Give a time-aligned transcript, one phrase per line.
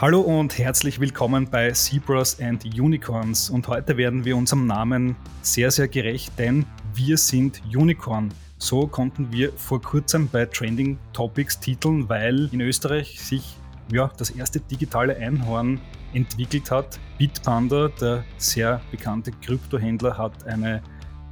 [0.00, 3.50] Hallo und herzlich willkommen bei Zebras and Unicorns.
[3.50, 8.32] Und heute werden wir unserem Namen sehr, sehr gerecht, denn wir sind Unicorn.
[8.56, 13.58] So konnten wir vor kurzem bei Trending Topics titeln, weil in Österreich sich
[13.92, 15.78] ja, das erste digitale Einhorn
[16.14, 16.98] entwickelt hat.
[17.18, 20.82] Bitpanda, der sehr bekannte Kryptohändler, hat eine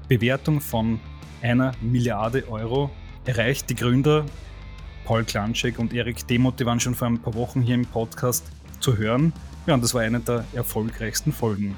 [0.08, 1.00] Bewertung von
[1.40, 2.90] einer Milliarde Euro
[3.24, 3.70] erreicht.
[3.70, 4.26] Die Gründer
[5.08, 8.44] Paul Klanschek und Erik Demotte waren schon vor ein paar Wochen hier im Podcast
[8.80, 9.32] zu hören.
[9.66, 11.76] Ja, und das war eine der erfolgreichsten Folgen.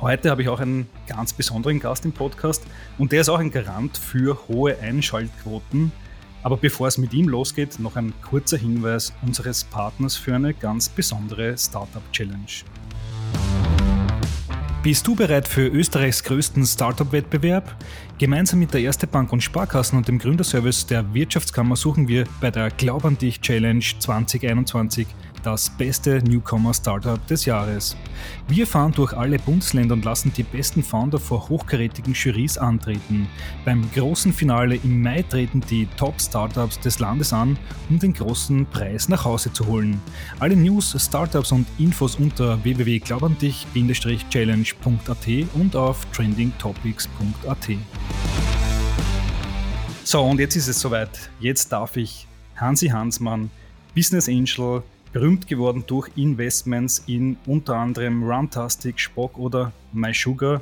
[0.00, 2.62] Heute habe ich auch einen ganz besonderen Gast im Podcast
[2.98, 5.90] und der ist auch ein Garant für hohe Einschaltquoten.
[6.44, 10.88] Aber bevor es mit ihm losgeht, noch ein kurzer Hinweis unseres Partners für eine ganz
[10.88, 12.46] besondere Startup Challenge.
[14.84, 17.76] Bist du bereit für Österreichs größten Startup-Wettbewerb?
[18.16, 22.52] Gemeinsam mit der Erste Bank und Sparkassen und dem Gründerservice der Wirtschaftskammer suchen wir bei
[22.52, 25.08] der Glaub an dich Challenge 2021
[25.42, 27.96] das beste Newcomer-Startup des Jahres.
[28.48, 33.28] Wir fahren durch alle Bundesländer und lassen die besten Founder vor hochkarätigen Jurys antreten.
[33.64, 37.56] Beim großen Finale im Mai treten die Top-Startups des Landes an,
[37.88, 40.00] um den großen Preis nach Hause zu holen.
[40.38, 47.68] Alle News, Startups und Infos unter www.glaubandich-challenge.at und auf trendingtopics.at.
[50.04, 51.30] So, und jetzt ist es soweit.
[51.38, 53.50] Jetzt darf ich Hansi Hansmann,
[53.94, 60.60] Business Angel, berühmt geworden durch Investments in unter anderem Runtastic, Spock oder MySugar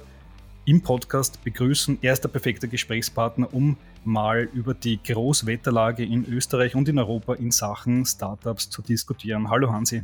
[0.65, 1.99] im Podcast begrüßen.
[2.03, 7.35] Er ist der perfekte Gesprächspartner, um mal über die Großwetterlage in Österreich und in Europa
[7.35, 9.51] in Sachen Startups zu diskutieren.
[9.51, 10.03] Hallo Hansi.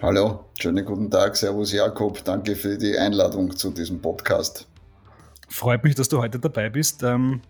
[0.00, 1.36] Hallo, schönen guten Tag.
[1.36, 2.22] Servus Jakob.
[2.24, 4.68] Danke für die Einladung zu diesem Podcast.
[5.48, 7.02] Freut mich, dass du heute dabei bist.
[7.02, 7.40] Ähm,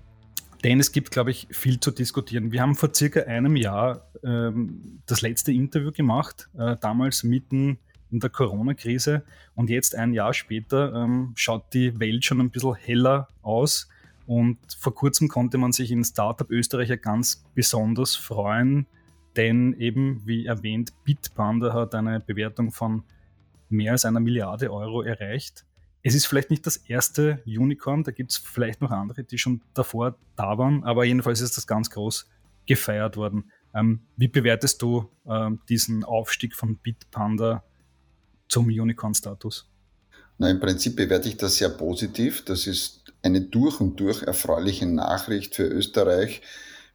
[0.64, 2.52] denn es gibt, glaube ich, viel zu diskutieren.
[2.52, 7.78] Wir haben vor circa einem Jahr ähm, das letzte Interview gemacht, äh, damals mitten
[8.10, 9.22] in der Corona-Krise.
[9.54, 13.88] Und jetzt ein Jahr später ähm, schaut die Welt schon ein bisschen heller aus.
[14.26, 18.86] Und vor kurzem konnte man sich in Startup Österreich ja ganz besonders freuen,
[19.36, 23.04] denn eben, wie erwähnt, Bitpanda hat eine Bewertung von
[23.70, 25.64] mehr als einer Milliarde Euro erreicht
[26.08, 29.60] es ist vielleicht nicht das erste Unicorn, da gibt es vielleicht noch andere, die schon
[29.74, 32.26] davor da waren, aber jedenfalls ist das ganz groß
[32.66, 33.50] gefeiert worden.
[33.74, 37.62] Ähm, wie bewertest du ähm, diesen Aufstieg von Bitpanda
[38.48, 39.68] zum Unicorn-Status?
[40.38, 42.44] Na, im Prinzip bewerte ich das sehr positiv.
[42.44, 46.40] Das ist eine durch und durch erfreuliche Nachricht für Österreich,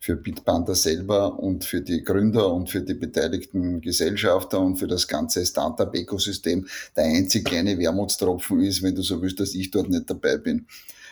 [0.04, 5.08] für Bitpanda selber und für die Gründer und für die beteiligten Gesellschafter und für das
[5.08, 10.10] ganze Startup-Ökosystem der einzig kleine Wermutstropfen ist, wenn du so willst, dass ich dort nicht
[10.10, 10.68] dabei bin.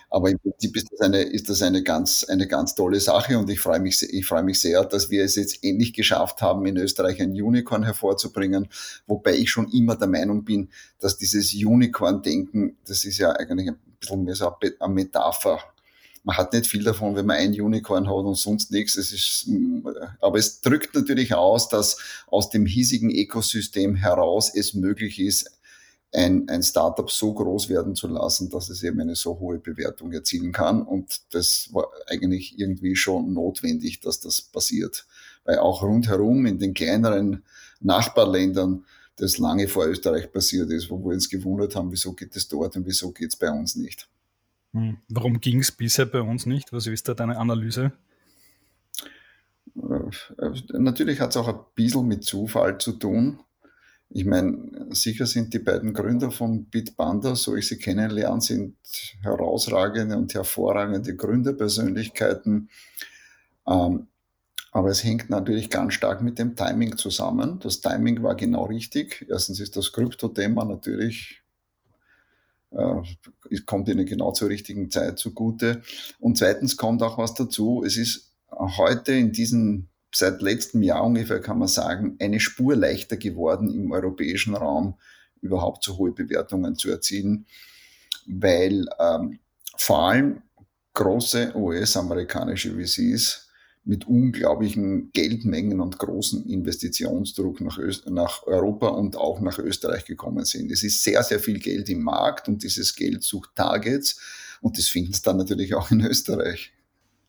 [0.10, 3.50] Aber im Prinzip ist das eine, ist das eine ganz, eine ganz tolle Sache und
[3.50, 6.76] ich freue mich, ich freue mich sehr, dass wir es jetzt endlich geschafft haben, in
[6.76, 8.68] Österreich ein Unicorn hervorzubringen.
[9.08, 10.68] Wobei ich schon immer der Meinung bin,
[11.00, 15.60] dass dieses Unicorn-Denken, das ist ja eigentlich ein bisschen mehr so eine Metapher
[16.24, 18.96] man hat nicht viel davon, wenn man ein Unicorn hat und sonst nichts.
[18.96, 19.50] Es ist,
[20.20, 25.50] aber es drückt natürlich aus, dass aus dem hiesigen Ökosystem heraus es möglich ist,
[26.14, 30.12] ein, ein Startup so groß werden zu lassen, dass es eben eine so hohe Bewertung
[30.12, 30.82] erzielen kann.
[30.82, 35.06] Und das war eigentlich irgendwie schon notwendig, dass das passiert.
[35.46, 37.44] Weil auch rundherum in den kleineren
[37.80, 42.48] Nachbarländern das lange vor Österreich passiert ist, wo wir uns gewundert haben, wieso geht es
[42.48, 44.10] dort und wieso geht es bei uns nicht.
[44.74, 44.98] Hm.
[45.10, 46.72] Warum ging es bisher bei uns nicht?
[46.72, 47.92] Was ist da deine Analyse?
[49.76, 53.40] Äh, natürlich hat es auch ein bisschen mit Zufall zu tun.
[54.14, 58.76] Ich meine, sicher sind die beiden Gründer von Bitbanda, so ich sie kennenlerne, sind
[59.22, 62.70] herausragende und hervorragende Gründerpersönlichkeiten.
[63.66, 64.08] Ähm,
[64.74, 67.60] aber es hängt natürlich ganz stark mit dem Timing zusammen.
[67.60, 69.26] Das Timing war genau richtig.
[69.30, 71.41] Erstens ist das Krypto-Thema natürlich äh,
[73.66, 75.82] kommt ihnen genau zur richtigen Zeit zugute.
[76.20, 77.84] Und zweitens kommt auch was dazu.
[77.86, 83.18] Es ist heute in diesem, seit letztem Jahr ungefähr kann man sagen, eine Spur leichter
[83.18, 84.96] geworden im europäischen Raum
[85.42, 87.46] überhaupt so hohe Bewertungen zu erzielen,
[88.28, 89.40] weil ähm,
[89.76, 90.42] vor allem
[90.94, 93.51] große US-amerikanische VCs
[93.84, 100.46] mit unglaublichen Geldmengen und großen Investitionsdruck nach, Öst nach Europa und auch nach Österreich gekommen
[100.46, 100.72] sind.
[100.72, 104.20] Es ist sehr, sehr viel Geld im Markt und dieses Geld sucht Targets
[104.62, 106.74] und das finden es dann natürlich auch in Österreich.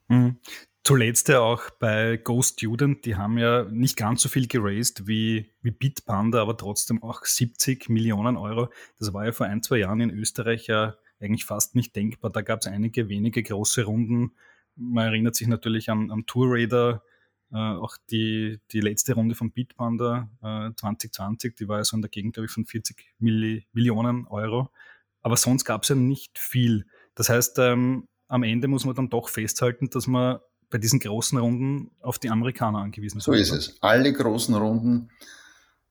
[0.08, 0.36] Mhm.
[0.84, 5.48] Zuletzt ja auch bei Go Student, die haben ja nicht ganz so viel geraced wie,
[5.62, 8.68] wie Bitpanda, aber trotzdem auch 70 Millionen Euro.
[8.98, 12.32] Das war ja vor ein, zwei Jahren in Österreich ja eigentlich fast nicht denkbar.
[12.32, 14.32] Da gab es einige wenige große Runden
[14.76, 17.02] man erinnert sich natürlich an, an Tour Raider,
[17.52, 22.00] Äh, auch die, die letzte Runde von Bitpanda äh, 2020, die war ja so in
[22.00, 24.70] der Gegend, glaube ich, von 40 Milli Millionen Euro.
[25.20, 26.86] Aber sonst gab es ja nicht viel.
[27.14, 30.38] Das heißt, ähm, am Ende muss man dann doch festhalten, dass man
[30.70, 33.24] bei diesen großen Runden auf die Amerikaner angewiesen ist.
[33.24, 33.76] So ist es.
[33.82, 35.10] Alle großen Runden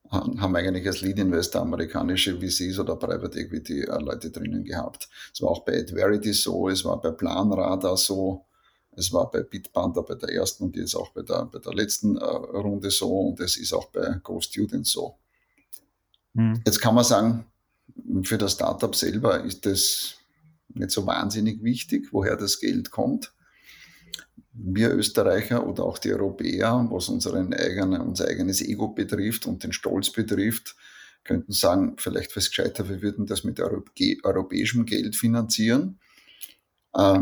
[0.09, 5.09] haben eigentlich als Lead Investor amerikanische VCs oder Private Equity äh, Leute drinnen gehabt.
[5.31, 8.47] Es war auch bei Adverity so, es war bei Planradar so,
[8.91, 12.17] es war bei Bitpanda bei der ersten und jetzt auch bei der, bei der letzten
[12.17, 15.17] äh, Runde so und es ist auch bei Go Students so.
[16.33, 16.61] Mhm.
[16.65, 17.45] Jetzt kann man sagen,
[18.23, 20.15] für das Startup selber ist das
[20.73, 23.33] nicht so wahnsinnig wichtig, woher das Geld kommt
[24.53, 29.71] wir Österreicher oder auch die Europäer, was unseren eigenen, unser eigenes Ego betrifft und den
[29.71, 30.75] Stolz betrifft,
[31.23, 35.99] könnten sagen, vielleicht wäre es gescheiter, wir würden das mit europäischem Geld finanzieren.
[36.93, 37.19] Äh,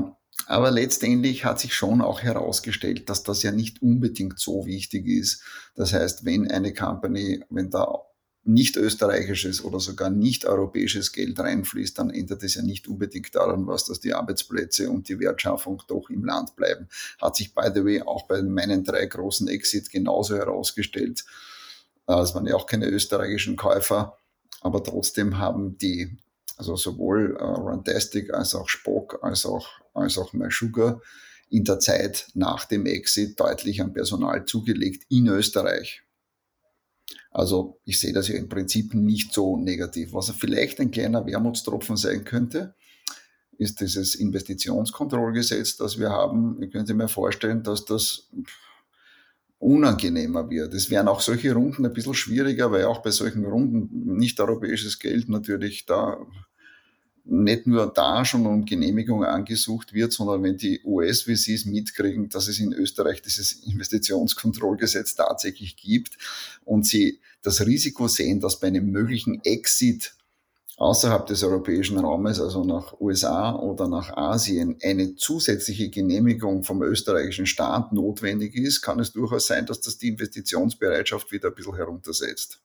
[0.48, 5.44] aber letztendlich hat sich schon auch herausgestellt, dass das ja nicht unbedingt so wichtig ist.
[5.76, 8.02] Das heißt, wenn eine Company, wenn da
[8.44, 13.68] nicht österreichisches oder sogar nicht europäisches Geld reinfließt, dann ändert es ja nicht unbedingt daran
[13.68, 16.88] was, dass die Arbeitsplätze und die Wertschaffung doch im Land bleiben.
[17.22, 21.26] Hat sich, by the way, auch bei meinen drei großen Exits genauso herausgestellt.
[22.08, 24.18] Es waren ja auch keine österreichischen Käufer,
[24.62, 26.18] aber trotzdem haben die,
[26.60, 31.02] also sowohl uh, Runtastic als auch Spock als auch, als auch MySugar
[31.50, 36.04] in der Zeit nach dem Exit deutlich an Personal zugelegt in Österreich.
[37.32, 40.14] Also ich sehe das ja im Prinzip nicht so negativ.
[40.14, 42.76] Was vielleicht ein kleiner Wermutstropfen sein könnte,
[43.58, 46.62] ist dieses Investitionskontrollgesetz, das wir haben.
[46.62, 48.30] Ich könnte mir vorstellen, dass das
[49.60, 50.74] unangenehmer wird.
[50.74, 55.00] Es wären auch solche Runden ein bisschen schwieriger, weil auch bei solchen Runden nicht europäisches
[55.00, 56.18] Geld natürlich da
[57.30, 62.60] nicht nur da schon um Genehmigung angesucht wird, sondern wenn die US-VCs mitkriegen, dass es
[62.60, 66.18] in Österreich dieses Investitionskontrollgesetz tatsächlich gibt
[66.66, 70.14] und sie das Risiko sehen, dass bei einem möglichen Exit
[70.78, 77.46] außerhalb des europäischen Raumes, also nach USA oder nach Asien, eine zusätzliche Genehmigung vom österreichischen
[77.46, 82.62] Staat notwendig ist, kann es durchaus sein, dass das die Investitionsbereitschaft wieder ein bisschen heruntersetzt.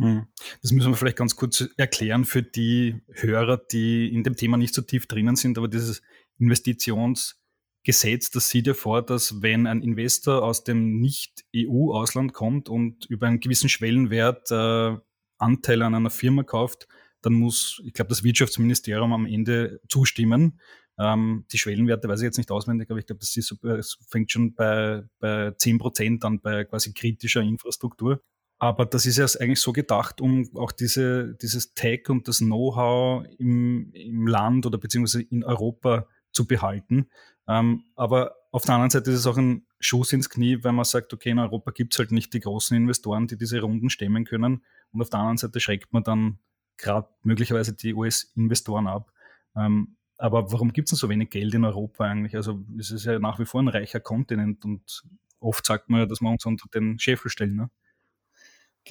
[0.00, 0.26] Hm.
[0.62, 4.74] Das müssen wir vielleicht ganz kurz erklären für die Hörer, die in dem Thema nicht
[4.74, 6.00] so tief drinnen sind, aber dieses
[6.38, 13.26] Investitionsgesetz, das sieht ja vor, dass wenn ein Investor aus dem Nicht-EU-Ausland kommt und über
[13.26, 14.96] einen gewissen Schwellenwert äh,
[15.36, 16.88] Anteile an einer Firma kauft,
[17.20, 20.60] dann muss, ich glaube, das Wirtschaftsministerium am Ende zustimmen.
[20.98, 24.30] Ähm, die Schwellenwerte weiß ich jetzt nicht auswendig, aber ich glaube, das, ist, das fängt
[24.30, 28.22] schon bei, bei 10 Prozent an bei quasi kritischer Infrastruktur.
[28.60, 33.24] Aber das ist ja eigentlich so gedacht, um auch diese, dieses Tech und das Know-how
[33.38, 37.08] im, im Land oder beziehungsweise in Europa zu behalten.
[37.48, 40.84] Ähm, aber auf der anderen Seite ist es auch ein Schuss ins Knie, weil man
[40.84, 44.26] sagt, okay, in Europa gibt es halt nicht die großen Investoren, die diese Runden stemmen
[44.26, 44.62] können.
[44.92, 46.38] Und auf der anderen Seite schreckt man dann
[46.76, 49.10] gerade möglicherweise die US-Investoren ab.
[49.56, 52.36] Ähm, aber warum gibt es denn so wenig Geld in Europa eigentlich?
[52.36, 55.02] Also es ist ja nach wie vor ein reicher Kontinent und
[55.38, 57.56] oft sagt man ja, dass wir uns unter den Scheffel stellen.
[57.56, 57.70] Ne?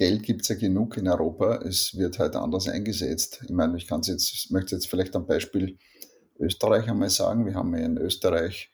[0.00, 3.40] Geld gibt es ja genug in Europa, es wird halt anders eingesetzt.
[3.44, 5.76] Ich meine, ich kann jetzt, ich möchte jetzt vielleicht am Beispiel
[6.38, 7.44] Österreich einmal sagen.
[7.44, 8.70] Wir haben ja in Österreich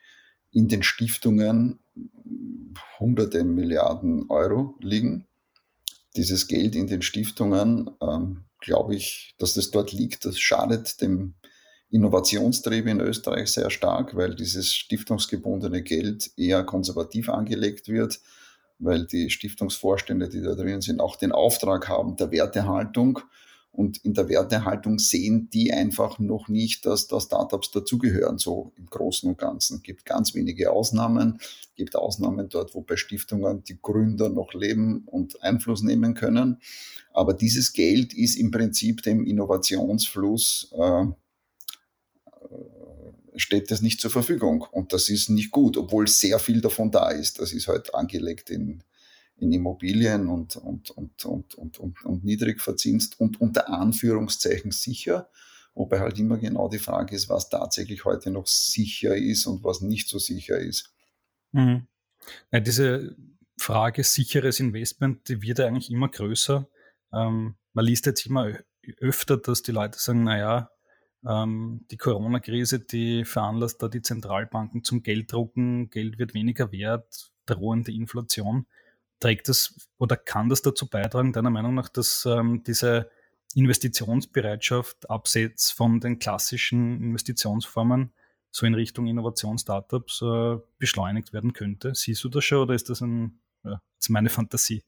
[0.52, 1.80] in den Stiftungen
[3.00, 5.26] hunderte Milliarden Euro liegen.
[6.14, 11.34] Dieses Geld in den Stiftungen, ähm, glaube ich, dass das dort liegt, das schadet dem
[11.90, 18.20] Innovationstrieb in Österreich sehr stark, weil dieses stiftungsgebundene Geld eher konservativ angelegt wird
[18.78, 23.20] weil die Stiftungsvorstände, die da drin sind, auch den Auftrag haben der Wertehaltung.
[23.72, 28.86] Und in der Wertehaltung sehen die einfach noch nicht, dass da Startups dazugehören, so im
[28.86, 29.76] Großen und Ganzen.
[29.76, 31.38] Es gibt ganz wenige Ausnahmen.
[31.40, 36.58] Es gibt Ausnahmen dort, wo bei Stiftungen die Gründer noch leben und Einfluss nehmen können.
[37.12, 41.06] Aber dieses Geld ist im Prinzip dem Innovationsfluss äh,
[43.36, 44.62] steht das nicht zur Verfügung.
[44.62, 47.38] Und das ist nicht gut, obwohl sehr viel davon da ist.
[47.38, 48.82] Das ist halt angelegt in,
[49.36, 52.60] in Immobilien und, und, und, und, und, und, und niedrig
[53.18, 55.30] und unter Anführungszeichen sicher.
[55.74, 59.82] Wobei halt immer genau die Frage ist, was tatsächlich heute noch sicher ist und was
[59.82, 60.94] nicht so sicher ist.
[61.52, 61.86] Mhm.
[62.50, 63.14] Ja, diese
[63.58, 66.66] Frage sicheres Investment, die wird eigentlich immer größer.
[67.12, 68.58] Ähm, man liest jetzt immer
[69.00, 70.70] öfter, dass die Leute sagen, naja,
[71.28, 78.66] die Corona-Krise, die veranlasst da die Zentralbanken zum Gelddrucken, Geld wird weniger wert, drohende Inflation.
[79.18, 83.10] Trägt das oder kann das dazu beitragen, deiner Meinung nach, dass ähm, diese
[83.54, 88.12] Investitionsbereitschaft abseits von den klassischen Investitionsformen
[88.52, 91.94] so in Richtung Innovation-Startups äh, beschleunigt werden könnte?
[91.94, 94.84] Siehst du das schon oder ist das ein ja, das ist meine Fantasie.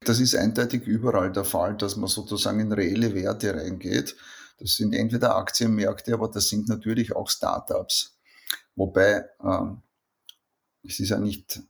[0.00, 4.16] Das ist eindeutig überall der Fall, dass man sozusagen in reelle Werte reingeht.
[4.58, 8.18] Das sind entweder Aktienmärkte, aber das sind natürlich auch Startups.
[8.74, 9.82] Wobei ähm,
[10.82, 11.60] es ist ja nicht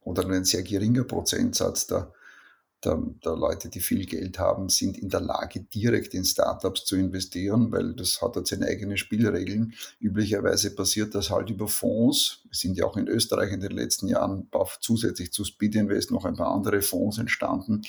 [0.00, 2.12] oder nur ein sehr geringer Prozentsatz der
[2.84, 6.96] der, der Leute, die viel Geld haben, sind in der Lage, direkt in Startups zu
[6.96, 9.74] investieren, weil das hat halt seine eigenen Spielregeln.
[10.00, 12.38] Üblicherweise passiert das halt über Fonds.
[12.50, 14.48] Es sind ja auch in Österreich in den letzten Jahren
[14.80, 17.82] zusätzlich zu Speed Invest noch ein paar andere Fonds entstanden.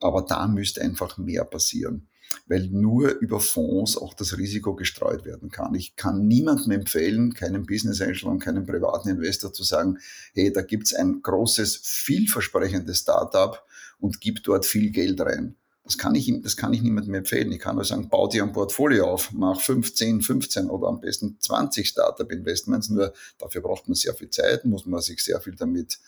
[0.00, 2.08] Aber da müsste einfach mehr passieren
[2.46, 5.74] weil nur über Fonds auch das Risiko gestreut werden kann.
[5.74, 9.98] Ich kann niemandem empfehlen, keinem Business Angel und keinem privaten Investor zu sagen,
[10.34, 13.62] hey, da gibt's ein großes, vielversprechendes Startup,
[14.00, 15.56] und gib dort viel Geld rein.
[15.84, 17.50] Das kann ich, das kann ich niemandem empfehlen.
[17.50, 21.38] Ich kann nur sagen, bau dir ein Portfolio auf, mach 15, 15 oder am besten
[21.40, 22.90] 20 Startup-Investments.
[22.90, 25.98] Nur dafür braucht man sehr viel Zeit, muss man sich sehr viel damit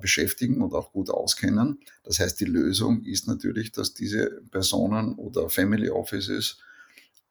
[0.00, 1.80] beschäftigen und auch gut auskennen.
[2.04, 6.58] Das heißt, die Lösung ist natürlich, dass diese Personen oder Family Offices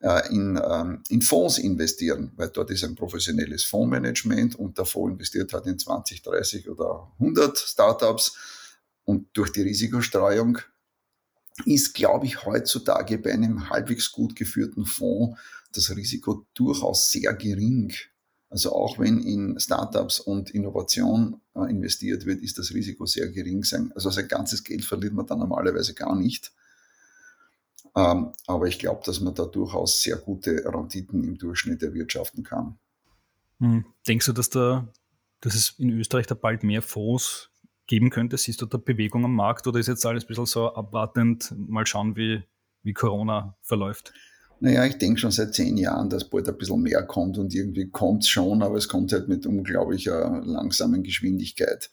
[0.02, 5.14] äh, in, ähm, in Fonds investieren, weil dort ist ein professionelles Fondsmanagement und der Fonds
[5.14, 8.36] investiert halt in 20, 30 oder 100 Startups
[9.04, 10.58] und durch die Risikostreuung
[11.66, 15.40] ist, glaube ich, heutzutage bei einem halbwegs gut geführten Fonds
[15.74, 17.94] das Risiko durchaus sehr gering.
[18.52, 23.64] Also auch wenn in Startups und Innovation äh, investiert wird, ist das Risiko sehr gering.
[23.96, 26.52] Also sein ganzes Geld verliert man dann normalerweise gar nicht.
[27.96, 32.78] Ähm, aber ich glaube, dass man da durchaus sehr gute Renditen im Durchschnitt erwirtschaften kann.
[33.60, 33.86] Hm.
[34.06, 34.86] Denkst du, dass, da,
[35.40, 37.52] dass es in Österreich da bald mehr Fonds
[37.88, 38.38] geben könnte?
[38.38, 41.86] Siehst du da Bewegung am Markt oder ist jetzt alles ein bisschen so abwartend, mal
[41.88, 42.44] schauen, wie,
[42.84, 44.12] wie Corona verläuft?
[44.64, 47.90] Naja, ich denke schon seit zehn Jahren, dass bald ein bisschen mehr kommt und irgendwie
[47.90, 51.90] kommt es schon, aber es kommt halt mit unglaublicher langsamen Geschwindigkeit.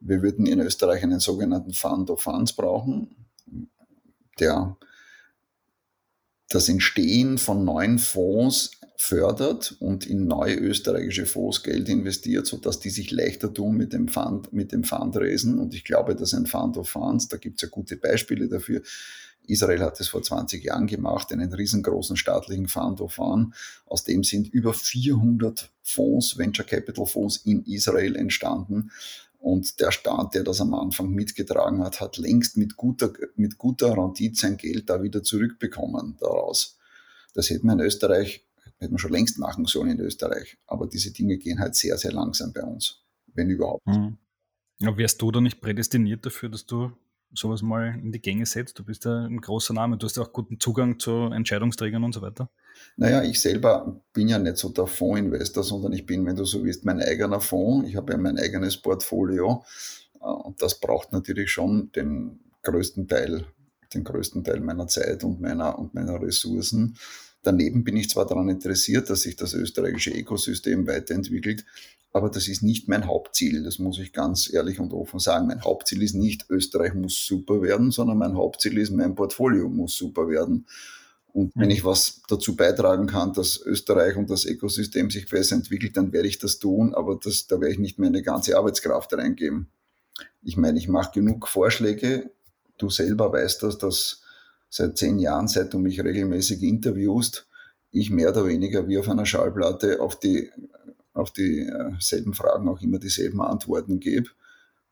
[0.00, 3.26] Wir würden in Österreich einen sogenannten Fund of Funds brauchen,
[4.40, 4.78] der
[6.48, 12.88] das Entstehen von neuen Fonds fördert und in neue österreichische Fonds Geld investiert, sodass die
[12.88, 15.58] sich leichter tun mit dem, Fund, mit dem Fundraisen.
[15.58, 18.80] Und ich glaube, dass ein Fund of Funds, da gibt es ja gute Beispiele dafür.
[19.48, 23.54] Israel hat es vor 20 Jahren gemacht, einen riesengroßen staatlichen Fund of Fund.
[23.86, 28.90] Aus dem sind über 400 Fonds, Venture Capital Fonds in Israel entstanden.
[29.38, 33.96] Und der Staat, der das am Anfang mitgetragen hat, hat längst mit guter, mit guter
[33.96, 36.78] Rendite sein Geld da wieder zurückbekommen daraus.
[37.34, 38.44] Das hätte man in Österreich,
[38.78, 40.58] hätte man schon längst machen sollen in Österreich.
[40.66, 43.86] Aber diese Dinge gehen halt sehr, sehr langsam bei uns, wenn überhaupt.
[43.86, 44.16] Mhm.
[44.78, 46.92] Ja, wärst du da nicht prädestiniert dafür, dass du
[47.34, 48.78] sowas mal in die Gänge setzt?
[48.78, 52.12] Du bist ja ein großer Name, du hast ja auch guten Zugang zu Entscheidungsträgern und
[52.12, 52.50] so weiter.
[52.96, 56.64] Naja, ich selber bin ja nicht so der Fondsinvestor, sondern ich bin, wenn du so
[56.64, 57.88] willst, mein eigener Fonds.
[57.88, 59.64] Ich habe ja mein eigenes Portfolio
[60.20, 63.46] äh, und das braucht natürlich schon den größten Teil,
[63.94, 66.96] den größten Teil meiner Zeit und meiner, und meiner Ressourcen.
[67.46, 71.64] Daneben bin ich zwar daran interessiert, dass sich das österreichische Ökosystem weiterentwickelt,
[72.12, 73.62] aber das ist nicht mein Hauptziel.
[73.62, 75.46] Das muss ich ganz ehrlich und offen sagen.
[75.46, 79.94] Mein Hauptziel ist nicht, Österreich muss super werden, sondern mein Hauptziel ist, mein Portfolio muss
[79.94, 80.66] super werden.
[81.28, 85.96] Und wenn ich was dazu beitragen kann, dass Österreich und das Ökosystem sich besser entwickelt,
[85.96, 89.68] dann werde ich das tun, aber das, da werde ich nicht meine ganze Arbeitskraft reingeben.
[90.42, 92.28] Ich meine, ich mache genug Vorschläge.
[92.76, 94.22] Du selber weißt das, dass
[94.76, 97.48] seit zehn Jahren, seit du mich regelmäßig interviewst,
[97.92, 100.50] ich mehr oder weniger wie auf einer Schallplatte auf die
[101.14, 104.28] auf dieselben äh, Fragen auch immer dieselben Antworten gebe.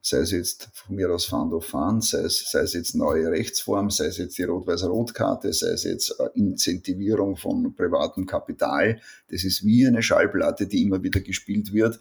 [0.00, 3.30] Sei es jetzt von mir aus Fund of Fund, sei es, sei es jetzt neue
[3.30, 9.00] Rechtsform, sei es jetzt die Rot-Weiß-Rot-Karte, sei es jetzt äh, Incentivierung von privatem Kapital.
[9.30, 12.00] Das ist wie eine Schallplatte, die immer wieder gespielt wird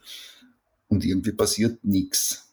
[0.87, 2.52] und irgendwie passiert nichts.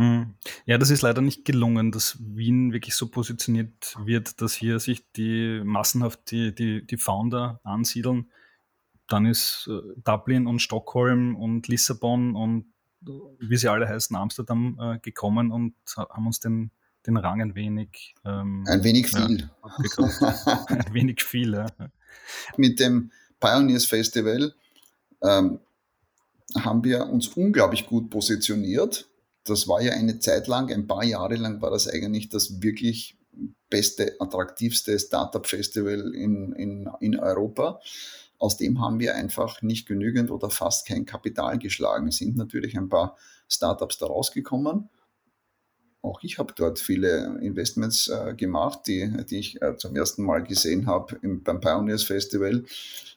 [0.00, 0.34] Hm.
[0.64, 5.04] Ja, das ist leider nicht gelungen, dass Wien wirklich so positioniert wird, dass hier sich
[5.12, 8.30] die massenhaft die, die, die Founder ansiedeln
[9.10, 12.66] dann ist äh, Dublin und Stockholm und Lissabon und
[13.06, 16.70] äh, wie sie alle heißen, Amsterdam äh, gekommen und haben uns den,
[17.06, 18.14] den Rang ein wenig.
[18.24, 19.50] Ähm, ein wenig viel.
[19.62, 21.66] Ja, ein wenig viel, ja.
[22.56, 24.54] Mit dem Pioneers Festival
[25.22, 25.60] ähm,
[26.58, 29.08] haben wir uns unglaublich gut positioniert.
[29.44, 33.18] Das war ja eine Zeit lang, ein paar Jahre lang war das eigentlich das wirklich
[33.68, 37.80] beste, attraktivste Startup-Festival in, in, in Europa.
[38.38, 42.08] Aus dem haben wir einfach nicht genügend oder fast kein Kapital geschlagen.
[42.08, 43.16] Es sind natürlich ein paar
[43.48, 44.88] Startups da rausgekommen.
[46.02, 50.42] Auch ich habe dort viele Investments äh, gemacht, die, die ich äh, zum ersten Mal
[50.42, 52.64] gesehen habe beim Pioneers Festival.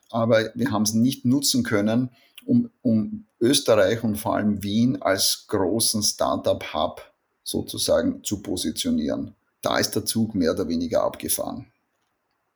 [0.09, 2.09] Aber wir haben es nicht nutzen können,
[2.45, 7.01] um, um Österreich und vor allem Wien als großen Startup-Hub
[7.43, 9.35] sozusagen zu positionieren.
[9.61, 11.67] Da ist der Zug mehr oder weniger abgefahren.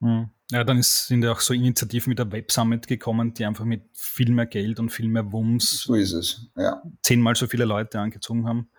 [0.01, 0.29] Hm.
[0.49, 3.65] Ja, dann ist, sind ja auch so Initiativen wie der Web Summit gekommen, die einfach
[3.65, 6.81] mit viel mehr Geld und viel mehr Wumms so ist es, ja.
[7.01, 8.69] zehnmal so viele Leute angezogen haben.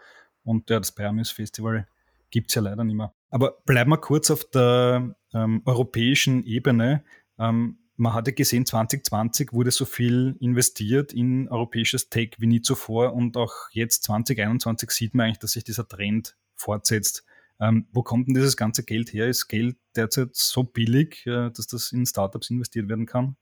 [0.44, 1.86] Und ja, das Pyramus Festival
[2.30, 3.12] gibt es ja leider nicht mehr.
[3.30, 7.04] Aber bleiben wir kurz auf der ähm, europäischen Ebene.
[7.38, 13.12] Ähm, man hatte gesehen, 2020 wurde so viel investiert in europäisches Tech wie nie zuvor
[13.12, 17.24] und auch jetzt 2021 sieht man eigentlich, dass sich dieser Trend fortsetzt.
[17.60, 19.26] Ähm, wo kommt denn dieses ganze Geld her?
[19.28, 23.36] Ist Geld derzeit so billig, äh, dass das in Startups investiert werden kann?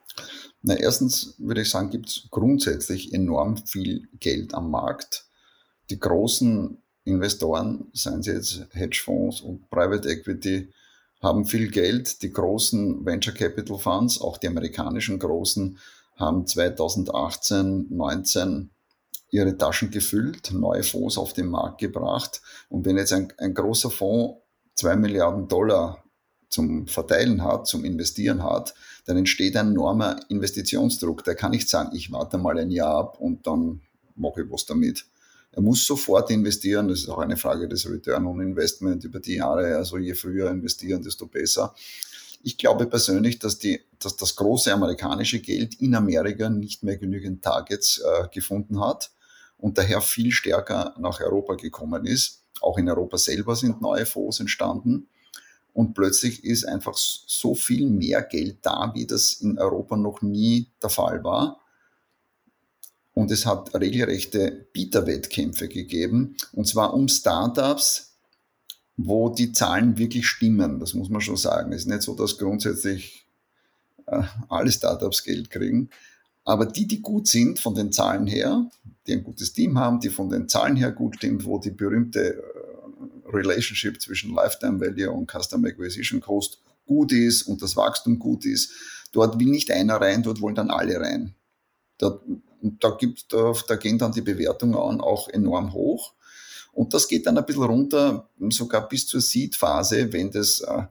[0.62, 5.26] Na, erstens würde ich sagen, gibt es grundsätzlich enorm viel Geld am Markt.
[5.90, 10.72] Die großen Investoren, seien sie jetzt Hedgefonds und Private Equity,
[11.22, 12.22] haben viel Geld.
[12.22, 15.78] Die großen Venture Capital Funds, auch die amerikanischen großen,
[16.16, 18.70] haben 2018, 19
[19.30, 22.40] ihre Taschen gefüllt, neue Fonds auf den Markt gebracht.
[22.68, 24.40] Und wenn jetzt ein, ein großer Fonds
[24.74, 26.04] zwei Milliarden Dollar
[26.48, 31.24] zum Verteilen hat, zum Investieren hat, dann entsteht ein enormer Investitionsdruck.
[31.24, 33.80] Der kann nicht sagen, ich warte mal ein Jahr ab und dann
[34.14, 35.06] mache ich was damit.
[35.56, 36.86] Er muss sofort investieren.
[36.88, 39.76] Das ist auch eine Frage des Return on Investment über die Jahre.
[39.76, 41.74] Also je früher investieren, desto besser.
[42.42, 47.42] Ich glaube persönlich, dass, die, dass das große amerikanische Geld in Amerika nicht mehr genügend
[47.42, 49.10] Targets äh, gefunden hat
[49.56, 52.42] und daher viel stärker nach Europa gekommen ist.
[52.60, 55.08] Auch in Europa selber sind neue Fonds entstanden.
[55.72, 60.68] Und plötzlich ist einfach so viel mehr Geld da, wie das in Europa noch nie
[60.82, 61.60] der Fall war.
[63.16, 68.18] Und es hat regelrechte Bieterwettkämpfe gegeben, und zwar um Startups,
[68.98, 70.80] wo die Zahlen wirklich stimmen.
[70.80, 71.72] Das muss man schon sagen.
[71.72, 73.26] Es ist nicht so, dass grundsätzlich
[74.04, 75.88] äh, alle Startups Geld kriegen.
[76.44, 78.70] Aber die, die gut sind von den Zahlen her,
[79.06, 82.34] die ein gutes Team haben, die von den Zahlen her gut sind, wo die berühmte
[82.34, 82.42] äh,
[83.32, 88.72] Relationship zwischen Lifetime Value und Customer Acquisition Cost gut ist und das Wachstum gut ist,
[89.12, 91.34] dort will nicht einer rein, dort wollen dann alle rein.
[92.80, 96.12] Da, da, gibt, da, da gehen dann die Bewertungen auch enorm hoch.
[96.72, 100.82] Und das geht dann ein bisschen runter, sogar bis zur Seed-Phase, wenn das äh,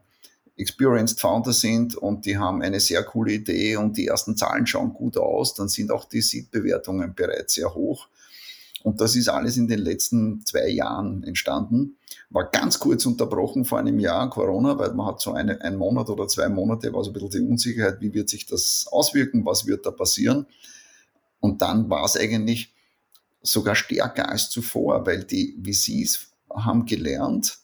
[0.56, 4.94] experienced Founder sind und die haben eine sehr coole Idee und die ersten Zahlen schauen
[4.94, 8.08] gut aus, dann sind auch die Seed-Bewertungen bereits sehr hoch.
[8.82, 11.96] Und das ist alles in den letzten zwei Jahren entstanden.
[12.30, 16.08] War ganz kurz unterbrochen vor einem Jahr Corona, weil man hat so eine, ein Monat
[16.08, 19.66] oder zwei Monate war so ein bisschen die Unsicherheit, wie wird sich das auswirken, was
[19.66, 20.46] wird da passieren.
[21.46, 22.74] Und dann war es eigentlich
[23.40, 27.58] sogar stärker als zuvor, weil die VCs haben gelernt,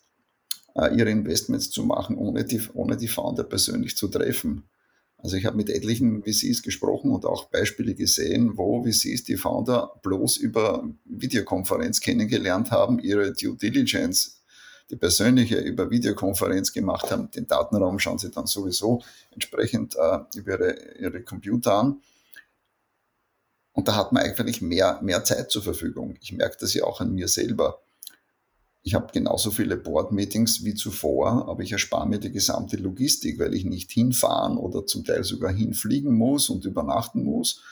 [0.77, 4.63] äh, ihre Investments zu machen, ohne die, ohne die Founder persönlich zu treffen.
[5.19, 9.93] Also ich habe mit etlichen VCs gesprochen und auch Beispiele gesehen, wo VCs die Founder
[10.05, 14.43] bloß über Videokonferenz kennengelernt haben, ihre Due Diligence,
[14.91, 17.33] die persönliche über Videokonferenz gemacht haben.
[17.33, 22.01] Den Datenraum schauen sie dann sowieso entsprechend äh, über ihre, ihre Computer an.
[23.73, 26.17] Und da hat man eigentlich mehr, mehr Zeit zur Verfügung.
[26.21, 27.81] Ich merke das ja auch an mir selber.
[28.85, 33.55] Ich habe genauso viele Board-Meetings wie zuvor, aber ich erspare mir die gesamte Logistik, weil
[33.55, 37.63] ich nicht hinfahren oder zum Teil sogar hinfliegen muss und übernachten muss.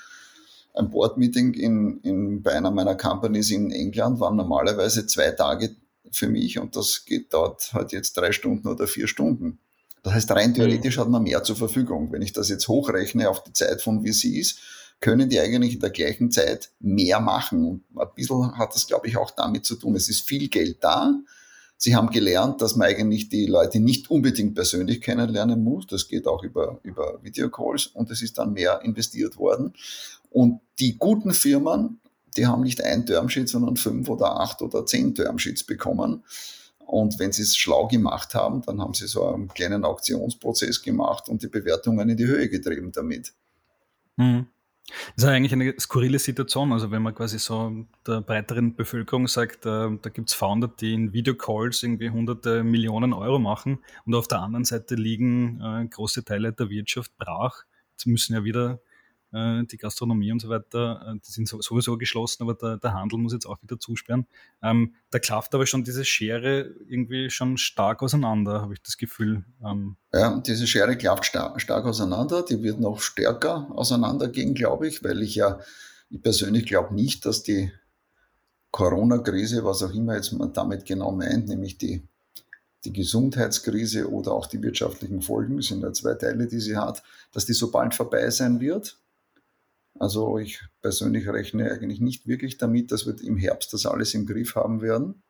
[0.73, 5.75] Ein Board-Meeting in, in, bei einer meiner Companies in England waren normalerweise zwei Tage
[6.13, 9.59] für mich und das geht dort halt jetzt drei Stunden oder vier Stunden.
[10.03, 12.13] Das heißt, rein theoretisch hat man mehr zur Verfügung.
[12.13, 14.59] Wenn ich das jetzt hochrechne auf die Zeit von VCs,
[15.01, 17.65] können die eigentlich in der gleichen Zeit mehr machen.
[17.65, 19.97] Und ein bisschen hat das, glaube ich, auch damit zu tun.
[19.97, 21.15] Es ist viel Geld da.
[21.79, 25.87] Sie haben gelernt, dass man eigentlich die Leute nicht unbedingt persönlich kennenlernen muss.
[25.87, 29.73] Das geht auch über, über Videocalls und es ist dann mehr investiert worden.
[30.29, 32.01] Und die guten Firmen,
[32.37, 36.23] die haben nicht ein Termsheet, sondern fünf oder acht oder zehn Termsheets bekommen.
[36.91, 41.31] Und wenn sie es schlau gemacht haben, dann haben sie so einen kleinen Auktionsprozess gemacht
[41.31, 43.33] und die Bewertungen in die Höhe getrieben damit.
[44.17, 44.49] Mhm.
[45.17, 46.73] Das ist eigentlich eine skurrile Situation.
[46.73, 50.95] Also wenn man quasi so der breiteren Bevölkerung sagt, äh, da gibt es Founder, die
[50.95, 56.25] in Videocalls irgendwie hunderte Millionen Euro machen und auf der anderen Seite liegen äh, große
[56.25, 57.65] Teile der Wirtschaft brach.
[57.93, 58.81] Jetzt müssen ja wieder
[59.33, 63.33] die Gastronomie und so weiter, äh, die sind sowieso geschlossen, aber der, der, Handel muss
[63.33, 64.27] jetzt auch wieder zusperren.
[64.63, 69.45] Ähm, da klafft aber schon diese Schere irgendwie schon stark auseinander, habe ich das Gefühl.
[69.65, 69.97] Ähm.
[70.13, 75.23] Ja, diese Schere klafft stark, stark auseinander, die wird noch stärker auseinandergehen, glaube ich, weil
[75.23, 75.61] ich ja,
[76.11, 77.71] ich persönlich glaube nicht, dass die
[78.73, 82.03] Corona-Krise, was auch immer jetzt man damit genau meint, nämlich die
[82.85, 87.45] die Gesundheitskrise oder auch die wirtschaftlichen Folgen, sind ja zwei Teile, die sie hat, dass
[87.45, 88.99] die so bald vorbei sein wird.
[89.99, 94.27] Also ich persönlich rechne eigentlich nicht wirklich damit, dass wir im Herbst das alles im
[94.27, 95.23] Griff haben werden.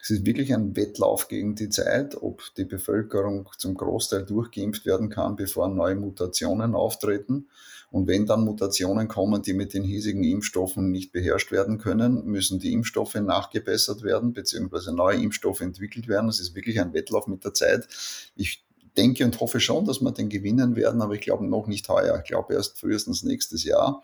[0.00, 5.08] Es ist wirklich ein Wettlauf gegen die Zeit, ob die Bevölkerung zum Großteil durchgeimpft werden
[5.08, 7.48] kann, bevor neue Mutationen auftreten.
[7.90, 12.58] Und wenn dann Mutationen kommen, die mit den hiesigen Impfstoffen nicht beherrscht werden können, müssen
[12.58, 16.28] die Impfstoffe nachgebessert werden, beziehungsweise neue Impfstoffe entwickelt werden.
[16.28, 17.88] Es ist wirklich ein Wettlauf mit der Zeit.
[18.36, 18.65] Ich
[18.96, 22.18] denke und hoffe schon, dass wir den gewinnen werden, aber ich glaube noch nicht heuer.
[22.22, 24.02] Ich glaube erst frühestens nächstes Jahr.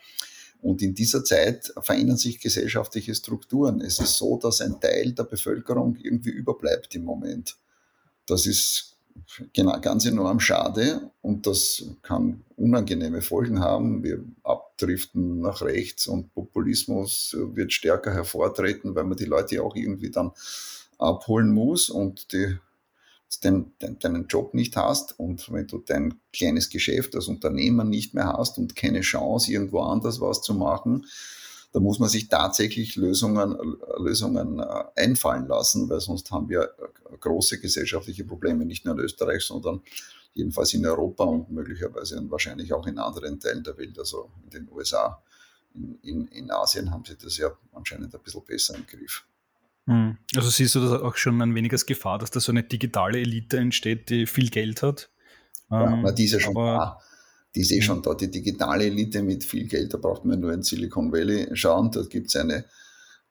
[0.60, 3.80] Und in dieser Zeit verändern sich gesellschaftliche Strukturen.
[3.80, 7.56] Es ist so, dass ein Teil der Bevölkerung irgendwie überbleibt im Moment.
[8.26, 8.96] Das ist
[9.52, 14.04] genau, ganz enorm schade und das kann unangenehme Folgen haben.
[14.04, 20.10] Wir abdriften nach rechts und Populismus wird stärker hervortreten, weil man die Leute auch irgendwie
[20.10, 20.30] dann
[20.98, 22.56] abholen muss und die
[23.40, 28.14] den, den, deinen Job nicht hast und wenn du dein kleines Geschäft als Unternehmer nicht
[28.14, 31.06] mehr hast und keine Chance, irgendwo anders was zu machen,
[31.72, 37.16] da muss man sich tatsächlich Lösungen, Lösungen äh, einfallen lassen, weil sonst haben wir äh,
[37.18, 39.80] große gesellschaftliche Probleme, nicht nur in Österreich, sondern
[40.34, 44.50] jedenfalls in Europa und möglicherweise und wahrscheinlich auch in anderen Teilen der Welt, also in
[44.50, 45.22] den USA.
[45.74, 49.24] In, in, in Asien haben sie das ja anscheinend ein bisschen besser im Griff.
[49.86, 50.16] Hm.
[50.36, 53.18] Also siehst du das auch schon ein wenig als Gefahr, dass da so eine digitale
[53.18, 55.10] Elite entsteht, die viel Geld hat?
[55.70, 56.98] Ja, ähm, na, die ist ja schon da.
[57.54, 57.82] Die ist eh hm.
[57.82, 58.14] schon da.
[58.14, 61.90] Die digitale Elite mit viel Geld, da braucht man nur in Silicon Valley schauen.
[61.90, 62.64] Da gibt es eine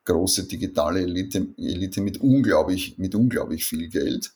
[0.06, 4.32] große digitale Elite, Elite mit, unglaublich, mit unglaublich viel Geld.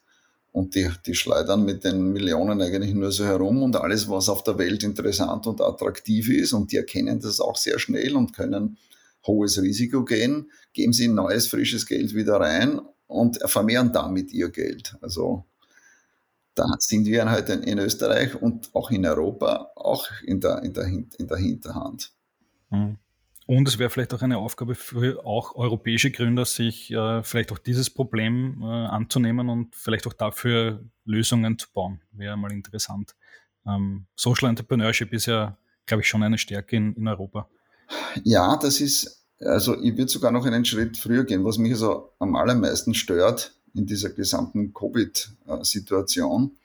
[0.52, 4.42] Und die, die schleudern mit den Millionen eigentlich nur so herum und alles, was auf
[4.44, 6.54] der Welt interessant und attraktiv ist.
[6.54, 8.78] Und die erkennen das auch sehr schnell und können
[9.28, 14.96] hohes Risiko gehen, geben sie neues, frisches Geld wieder rein und vermehren damit ihr Geld.
[15.02, 15.46] Also
[16.56, 20.86] da sind wir heute in Österreich und auch in Europa auch in der, in der,
[20.86, 22.12] in der Hinterhand.
[22.70, 22.98] Mhm.
[23.48, 27.60] Und es wäre vielleicht auch eine Aufgabe für auch europäische Gründer, sich äh, vielleicht auch
[27.60, 32.02] dieses Problem äh, anzunehmen und vielleicht auch dafür Lösungen zu bauen.
[32.12, 33.16] Wäre mal interessant.
[33.68, 37.48] Ähm, Social Entrepreneurship ist ja, glaube ich, schon eine Stärke in, in Europa.
[38.24, 41.44] Ja, das ist, also ich würde sogar noch einen Schritt früher gehen.
[41.44, 46.58] Was mich also am allermeisten stört in dieser gesamten Covid-Situation,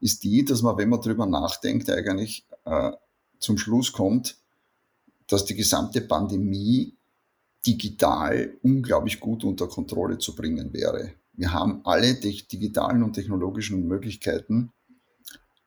[0.00, 2.92] ist die, dass man, wenn man drüber nachdenkt, eigentlich äh,
[3.38, 4.36] zum Schluss kommt,
[5.28, 6.96] dass die gesamte Pandemie
[7.66, 11.12] digital unglaublich gut unter Kontrolle zu bringen wäre.
[11.32, 14.72] Wir haben alle digitalen und technologischen Möglichkeiten,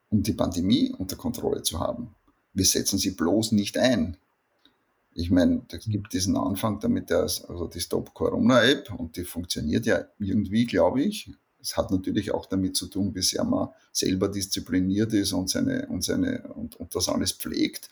[0.10, 2.16] um die Pandemie unter Kontrolle zu haben.
[2.54, 4.18] Wir setzen sie bloß nicht ein.
[5.18, 9.86] Ich meine, es gibt diesen Anfang damit, also die Stop Corona App und die funktioniert
[9.86, 11.32] ja irgendwie, glaube ich.
[11.62, 15.88] Es hat natürlich auch damit zu tun, wie sehr man selber diszipliniert ist und, seine,
[15.88, 17.90] und, seine, und, und das alles pflegt.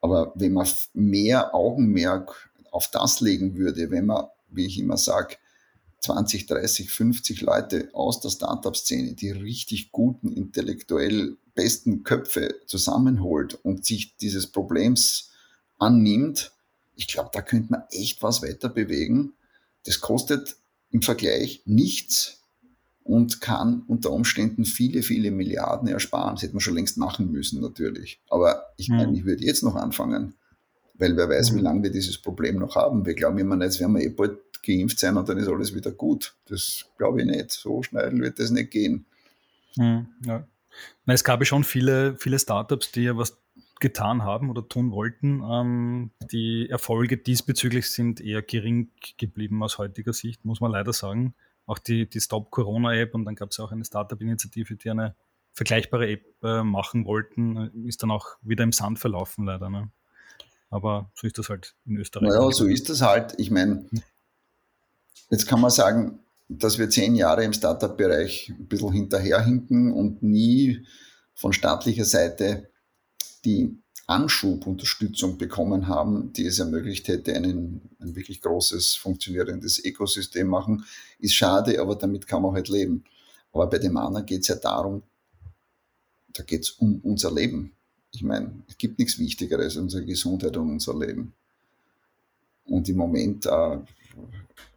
[0.00, 5.38] Aber wenn man mehr Augenmerk auf das legen würde, wenn man, wie ich immer sage,
[5.98, 13.84] 20, 30, 50 Leute aus der Startup-Szene, die richtig guten, intellektuell besten Köpfe zusammenholt und
[13.84, 15.32] sich dieses Problems
[15.78, 16.52] annimmt,
[16.96, 19.34] ich glaube, da könnte man echt was weiter bewegen.
[19.84, 20.56] Das kostet
[20.90, 22.40] im Vergleich nichts
[23.04, 26.34] und kann unter Umständen viele, viele Milliarden ersparen.
[26.34, 28.20] Das hätte man schon längst machen müssen, natürlich.
[28.28, 29.14] Aber ich meine, mhm.
[29.14, 30.34] ich würde jetzt noch anfangen,
[30.94, 31.62] weil wer weiß, wie mhm.
[31.62, 33.06] lange wir dieses Problem noch haben.
[33.06, 35.92] Wir glauben immer, jetzt werden wir eh bald geimpft sein und dann ist alles wieder
[35.92, 36.34] gut.
[36.46, 37.52] Das glaube ich nicht.
[37.52, 39.06] So schnell wird das nicht gehen.
[39.76, 40.46] Mhm, ja.
[41.04, 43.36] Na, es gab ja schon viele, viele Startups, die ja was
[43.80, 45.42] getan haben oder tun wollten.
[45.42, 51.34] Ähm, die Erfolge diesbezüglich sind eher gering geblieben aus heutiger Sicht, muss man leider sagen.
[51.66, 55.14] Auch die, die Stop Corona App und dann gab es auch eine Startup-Initiative, die eine
[55.52, 59.70] vergleichbare App äh, machen wollten, ist dann auch wieder im Sand verlaufen, leider.
[59.70, 59.90] Ne?
[60.70, 62.28] Aber so ist das halt in Österreich.
[62.28, 63.34] Naja, so ist das halt.
[63.38, 63.86] Ich meine,
[65.30, 70.86] jetzt kann man sagen, dass wir zehn Jahre im Startup-Bereich ein bisschen hinterherhinken und nie
[71.34, 72.70] von staatlicher Seite
[73.44, 80.84] die Anschubunterstützung bekommen haben, die es ermöglicht hätte, einen, ein wirklich großes, funktionierendes Ökosystem machen,
[81.18, 83.04] ist schade, aber damit kann man halt leben.
[83.52, 85.02] Aber bei dem anderen geht es ja darum,
[86.32, 87.72] da geht es um unser Leben.
[88.12, 91.32] Ich meine, es gibt nichts Wichtigeres als unsere Gesundheit und unser Leben.
[92.64, 93.78] Und im Moment äh,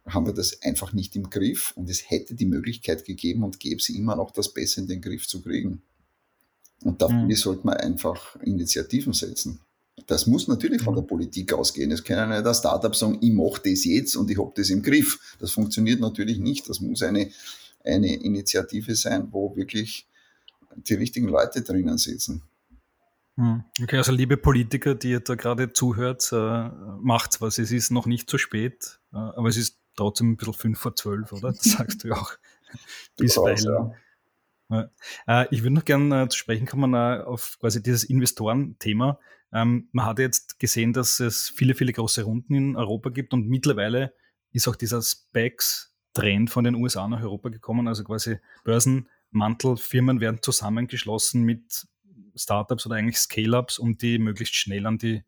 [0.06, 3.76] haben wir das einfach nicht im Griff und es hätte die Möglichkeit gegeben und gäbe
[3.76, 5.82] es immer noch, das besser in den Griff zu kriegen.
[6.82, 7.34] Und dafür mhm.
[7.34, 9.60] sollte man einfach Initiativen setzen.
[10.06, 11.90] Das muss natürlich von der Politik ausgehen.
[11.90, 14.70] Es kann ja nicht ein Startup sagen, ich mache das jetzt und ich habe das
[14.70, 15.36] im Griff.
[15.38, 16.68] Das funktioniert natürlich nicht.
[16.68, 17.30] Das muss eine,
[17.84, 20.08] eine Initiative sein, wo wirklich
[20.74, 22.42] die richtigen Leute drinnen sitzen.
[23.36, 23.64] Hm.
[23.82, 27.58] Okay, also liebe Politiker, die ihr da gerade zuhört, äh, macht's was.
[27.58, 30.96] Es ist noch nicht zu spät, äh, aber es ist trotzdem ein bisschen fünf vor
[30.96, 31.52] zwölf, oder?
[31.52, 32.32] Das sagst du ja auch.
[33.16, 33.64] Bisweilen.
[33.64, 33.92] Ja.
[34.70, 39.18] Äh, ich würde noch gerne äh, zu sprechen kommen äh, auf quasi dieses Investorenthema.
[39.52, 43.48] Ähm, man hat jetzt gesehen, dass es viele, viele große Runden in Europa gibt und
[43.48, 44.14] mittlerweile
[44.52, 47.88] ist auch dieser Specs-Trend von den USA nach Europa gekommen.
[47.88, 51.86] Also quasi Börsenmantelfirmen werden zusammengeschlossen mit
[52.34, 55.24] Startups oder eigentlich Scale-Ups, um die möglichst schnell an die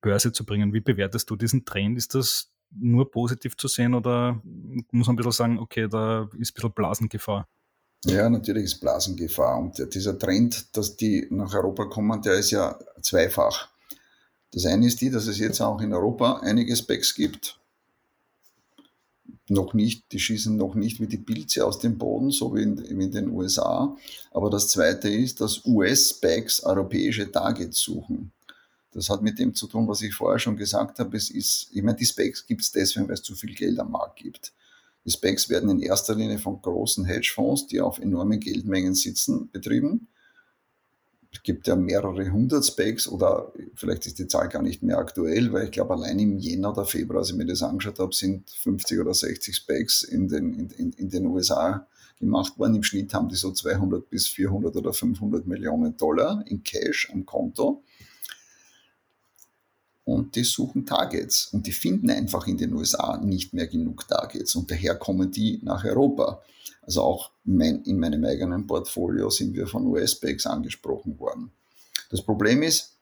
[0.00, 0.72] Börse zu bringen.
[0.72, 1.98] Wie bewertest du diesen Trend?
[1.98, 4.40] Ist das nur positiv zu sehen oder
[4.90, 7.48] muss man ein bisschen sagen, okay, da ist ein bisschen Blasengefahr?
[8.04, 9.58] Ja, natürlich ist Blasengefahr.
[9.58, 13.68] Und dieser Trend, dass die nach Europa kommen, der ist ja zweifach.
[14.52, 17.58] Das eine ist die, dass es jetzt auch in Europa einige Specs gibt.
[19.48, 22.78] Noch nicht, die schießen noch nicht wie die Pilze aus dem Boden, so wie in,
[22.78, 23.96] wie in den USA.
[24.30, 28.32] Aber das zweite ist, dass US-Specs europäische Targets suchen.
[28.92, 31.16] Das hat mit dem zu tun, was ich vorher schon gesagt habe.
[31.16, 33.90] Es ist, ich meine, die Specs gibt es deswegen, weil es zu viel Geld am
[33.90, 34.52] Markt gibt.
[35.04, 40.08] Die Specs werden in erster Linie von großen Hedgefonds, die auf enormen Geldmengen sitzen, betrieben.
[41.30, 45.52] Es gibt ja mehrere hundert Specs oder vielleicht ist die Zahl gar nicht mehr aktuell,
[45.52, 48.48] weil ich glaube, allein im Jänner oder Februar, als ich mir das angeschaut habe, sind
[48.50, 51.86] 50 oder 60 Specs in den, in, in, in den USA
[52.20, 52.76] gemacht worden.
[52.76, 57.26] Im Schnitt haben die so 200 bis 400 oder 500 Millionen Dollar in Cash am
[57.26, 57.82] Konto
[60.04, 64.54] und die suchen Targets und die finden einfach in den USA nicht mehr genug Targets
[64.54, 66.42] und daher kommen die nach Europa.
[66.82, 71.50] Also auch mein, in meinem eigenen Portfolio sind wir von US-Specs angesprochen worden.
[72.10, 72.94] Das Problem ist,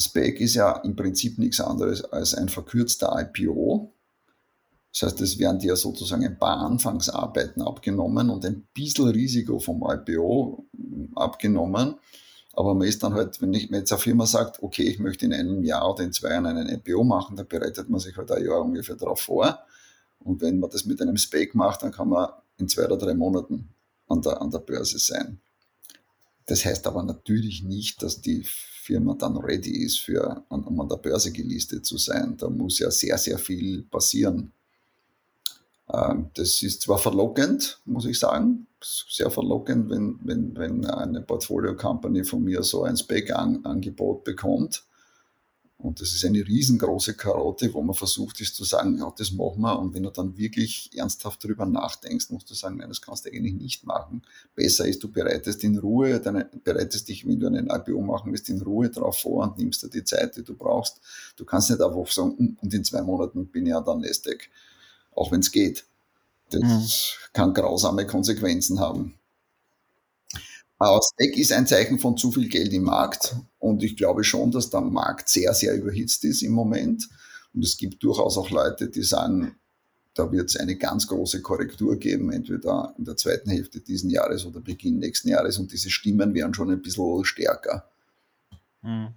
[0.00, 3.92] Spec ist ja im Prinzip nichts anderes als ein verkürzter IPO.
[4.92, 9.84] Das heißt, es werden dir sozusagen ein paar Anfangsarbeiten abgenommen und ein bisschen Risiko vom
[9.88, 10.66] IPO
[11.14, 11.96] abgenommen.
[12.58, 15.24] Aber man ist dann halt, wenn, ich, wenn jetzt eine Firma sagt, okay, ich möchte
[15.24, 18.32] in einem Jahr oder in zwei Jahren einen IPO machen, dann bereitet man sich halt
[18.32, 19.60] ein Jahr ungefähr darauf vor.
[20.18, 23.14] Und wenn man das mit einem Spake macht, dann kann man in zwei oder drei
[23.14, 23.68] Monaten
[24.08, 25.38] an der, an der Börse sein.
[26.46, 30.96] Das heißt aber natürlich nicht, dass die Firma dann ready ist, für, um an der
[30.96, 32.36] Börse gelistet zu sein.
[32.38, 34.50] Da muss ja sehr, sehr viel passieren.
[35.92, 42.24] Ähm, das ist zwar verlockend, muss ich sagen, sehr verlockend, wenn, wenn, wenn eine Portfolio-Company
[42.24, 44.84] von mir so ein Spec-Angebot bekommt.
[45.80, 49.62] Und das ist eine riesengroße Karotte, wo man versucht ist zu sagen, ja, das machen
[49.62, 49.78] wir.
[49.78, 53.30] Und wenn du dann wirklich ernsthaft darüber nachdenkst, musst du sagen, nein, das kannst du
[53.30, 54.22] eigentlich nicht machen.
[54.56, 58.48] Besser ist, du bereitest in Ruhe, deine, bereitest dich, wenn du einen IPO machen willst,
[58.48, 61.00] in Ruhe darauf vor und nimmst dir die Zeit, die du brauchst.
[61.36, 64.50] Du kannst nicht einfach sagen, hm, und in zwei Monaten bin ich ja dann Nasdaq
[65.18, 65.84] auch wenn es geht.
[66.50, 66.86] Das mhm.
[67.32, 69.14] kann grausame Konsequenzen haben.
[70.78, 74.50] Aber Stack ist ein Zeichen von zu viel Geld im Markt und ich glaube schon,
[74.50, 77.08] dass der Markt sehr, sehr überhitzt ist im Moment.
[77.52, 79.56] Und es gibt durchaus auch Leute, die sagen,
[80.14, 84.44] da wird es eine ganz große Korrektur geben, entweder in der zweiten Hälfte dieses Jahres
[84.44, 87.88] oder Beginn nächsten Jahres und diese Stimmen werden schon ein bisschen stärker.
[88.82, 89.08] Mhm.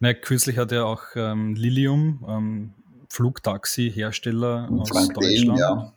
[0.00, 2.74] Na, kürzlich hat ja auch ähm, Lilium ähm,
[3.12, 5.36] Flugtaxi-Hersteller aus Frank Deutschland.
[5.36, 5.92] Thelen, ja.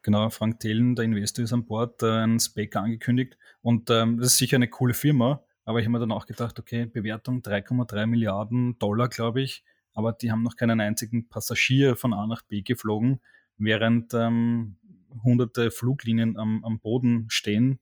[0.00, 3.36] Genau, Frank Thelen, der Investor ist an Bord, äh, ein Spec angekündigt.
[3.60, 6.58] Und ähm, das ist sicher eine coole Firma, aber ich habe mir dann auch gedacht,
[6.58, 12.14] okay, Bewertung 3,3 Milliarden Dollar, glaube ich, aber die haben noch keinen einzigen Passagier von
[12.14, 13.20] A nach B geflogen,
[13.58, 14.76] während ähm,
[15.22, 17.80] hunderte Fluglinien am, am Boden stehen,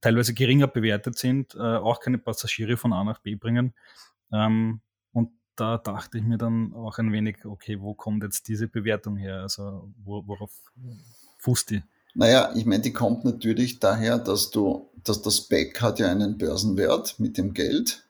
[0.00, 3.74] teilweise geringer bewertet sind, äh, auch keine Passagiere von A nach B bringen.
[4.32, 4.80] Ähm,
[5.56, 9.40] da dachte ich mir dann auch ein wenig, okay, wo kommt jetzt diese Bewertung her?
[9.42, 10.50] Also wo, worauf
[11.38, 11.82] fußt die?
[12.14, 16.38] Naja, ich meine, die kommt natürlich daher, dass du, dass das Spec hat ja einen
[16.38, 18.04] Börsenwert mit dem Geld.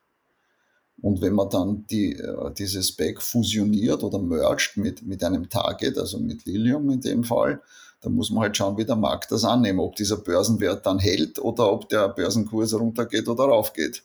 [1.03, 5.99] Und wenn man dann die, äh, diese Spec fusioniert oder mergt mit, mit einem Target,
[5.99, 7.61] also mit Lilium in dem Fall,
[8.01, 11.39] dann muss man halt schauen, wie der Markt das annimmt, ob dieser Börsenwert dann hält
[11.39, 14.05] oder ob der Börsenkurs runtergeht oder raufgeht.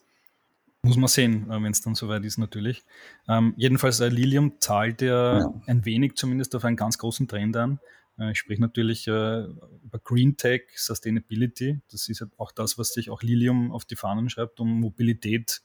[0.84, 2.82] Muss man sehen, äh, wenn es dann soweit ist, natürlich.
[3.28, 7.56] Ähm, jedenfalls, äh, Lilium zahlt ja, ja, ein wenig zumindest auf einen ganz großen Trend
[7.56, 7.78] an.
[8.18, 11.80] Äh, ich spreche natürlich äh, über Green Tech, Sustainability.
[11.90, 15.62] Das ist ja auch das, was sich auch Lilium auf die Fahnen schreibt, um Mobilität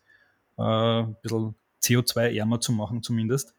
[0.57, 3.55] äh, ein bisschen CO2-ärmer zu machen, zumindest.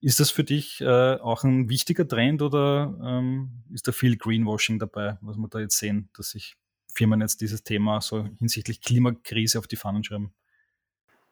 [0.00, 4.78] Ist das für dich äh, auch ein wichtiger Trend oder ähm, ist da viel Greenwashing
[4.78, 6.56] dabei, was wir da jetzt sehen, dass sich
[6.92, 10.32] Firmen jetzt dieses Thema so hinsichtlich Klimakrise auf die Fahnen schreiben?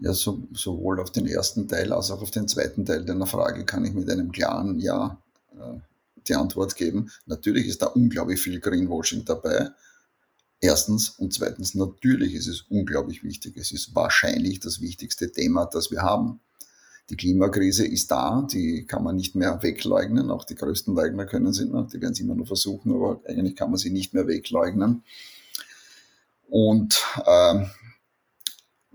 [0.01, 3.65] Ja, so, sowohl auf den ersten Teil als auch auf den zweiten Teil deiner Frage
[3.65, 5.21] kann ich mit einem klaren Ja
[5.53, 5.81] äh,
[6.29, 7.11] die Antwort geben.
[7.27, 9.71] Natürlich ist da unglaublich viel Greenwashing dabei.
[10.61, 13.57] Erstens und zweitens, natürlich ist es unglaublich wichtig.
[13.57, 16.41] Es ist wahrscheinlich das wichtigste Thema, das wir haben.
[17.11, 20.31] Die Klimakrise ist da, die kann man nicht mehr wegleugnen.
[20.31, 23.57] Auch die größten Leugner können sie noch, die werden es immer nur versuchen, aber eigentlich
[23.57, 25.03] kann man sie nicht mehr wegleugnen.
[26.51, 27.65] Und äh,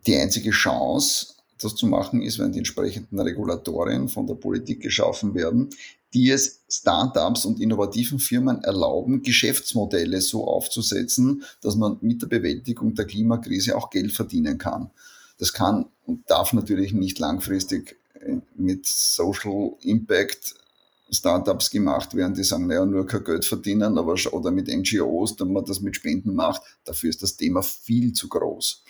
[0.06, 1.28] die einzige Chance,
[1.60, 5.70] das zu machen, ist, wenn die entsprechenden Regulatorien von der Politik geschaffen werden,
[6.14, 12.94] die es Startups und innovativen Firmen erlauben, Geschäftsmodelle so aufzusetzen, dass man mit der Bewältigung
[12.94, 14.92] der Klimakrise auch Geld verdienen kann.
[15.40, 20.56] Das kann und darf natürlich nicht langfristig äh, mit Social Impact
[21.10, 25.54] Startups gemacht werden, die sagen, naja, nur kein Geld verdienen, aber oder mit NGOs, dann
[25.54, 26.62] man das mit Spenden macht.
[26.86, 28.84] Dafür ist das Thema viel zu groß.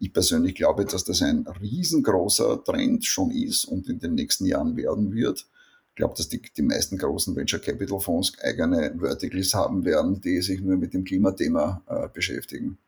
[0.00, 4.76] Ich persönlich glaube, dass das ein riesengroßer Trend schon ist und in den nächsten Jahren
[4.76, 5.46] werden wird.
[5.90, 10.40] Ich glaube, dass die, die meisten großen Venture Capital Fonds eigene Verticals haben werden, die
[10.40, 12.78] sich nur mit dem Klimathema äh, beschäftigen.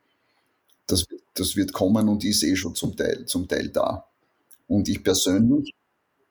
[0.86, 4.04] Das, das wird kommen und ist eh schon zum Teil, zum Teil da.
[4.68, 5.74] Und ich persönlich,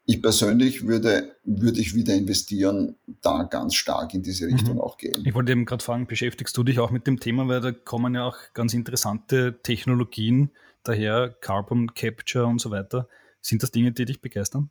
[0.06, 4.82] ich persönlich würde, würde ich wieder investieren, da ganz stark in diese Richtung mhm.
[4.82, 5.22] auch gehen.
[5.26, 8.16] Ich wollte eben gerade fragen, beschäftigst du dich auch mit dem Thema, weil da kommen
[8.16, 10.52] ja auch ganz interessante Technologien
[10.84, 13.08] daher, Carbon Capture und so weiter.
[13.42, 14.70] Sind das Dinge, die dich begeistern?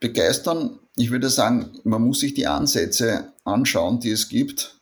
[0.00, 4.80] Begeistern, ich würde sagen, man muss sich die Ansätze anschauen, die es gibt,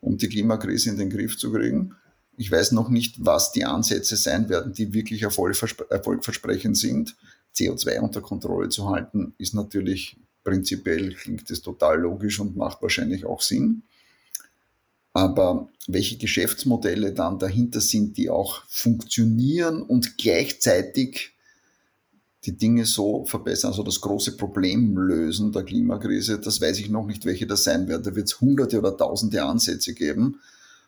[0.00, 1.94] um die Klimakrise in den Griff zu kriegen.
[2.36, 7.16] Ich weiß noch nicht, was die Ansätze sein werden, die wirklich erfolgversprechend sind.
[7.54, 13.24] CO2 unter Kontrolle zu halten, ist natürlich prinzipiell, klingt das total logisch und macht wahrscheinlich
[13.24, 13.82] auch Sinn.
[15.12, 21.32] Aber welche Geschäftsmodelle dann dahinter sind, die auch funktionieren und gleichzeitig
[22.44, 27.06] die Dinge so verbessern, also das große Problem lösen der Klimakrise, das weiß ich noch
[27.06, 28.06] nicht, welche das sein wird.
[28.06, 30.40] Da wird es hunderte oder tausende Ansätze geben.